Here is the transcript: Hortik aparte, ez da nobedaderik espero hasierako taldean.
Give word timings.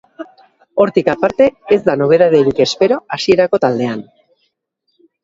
Hortik 0.85 1.11
aparte, 1.11 1.47
ez 1.77 1.77
da 1.87 1.95
nobedaderik 2.03 2.63
espero 2.65 2.97
hasierako 3.19 3.61
taldean. 3.67 4.03